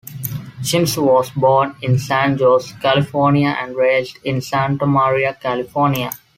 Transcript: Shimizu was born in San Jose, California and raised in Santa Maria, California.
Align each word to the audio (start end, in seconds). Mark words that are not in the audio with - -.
Shimizu 0.63 1.03
was 1.03 1.29
born 1.29 1.75
in 1.83 1.99
San 1.99 2.35
Jose, 2.39 2.73
California 2.81 3.49
and 3.49 3.75
raised 3.75 4.17
in 4.23 4.41
Santa 4.41 4.87
Maria, 4.87 5.35
California. 5.39 6.09